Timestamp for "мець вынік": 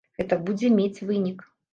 0.79-1.45